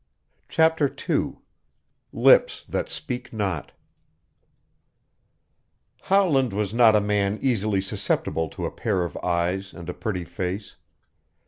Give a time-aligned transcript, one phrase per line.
[0.49, 1.35] CHAPTER II
[2.11, 3.71] LIPS THAT SPEAK NOT
[6.01, 10.25] Howland was not a man easily susceptible to a pair of eyes and a pretty
[10.25, 10.75] face.